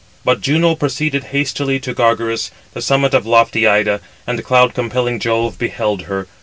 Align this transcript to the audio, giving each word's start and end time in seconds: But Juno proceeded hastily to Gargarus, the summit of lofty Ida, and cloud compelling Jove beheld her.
But 0.25 0.41
Juno 0.41 0.73
proceeded 0.73 1.25
hastily 1.25 1.79
to 1.81 1.93
Gargarus, 1.93 2.49
the 2.73 2.81
summit 2.81 3.13
of 3.13 3.27
lofty 3.27 3.67
Ida, 3.67 4.01
and 4.25 4.43
cloud 4.43 4.73
compelling 4.73 5.19
Jove 5.19 5.59
beheld 5.59 6.05
her. 6.09 6.25